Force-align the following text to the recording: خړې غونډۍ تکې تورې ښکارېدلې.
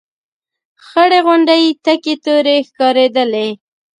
خړې 0.85 1.19
غونډۍ 1.25 1.63
تکې 1.83 2.15
تورې 2.23 2.55
ښکارېدلې. 2.67 3.49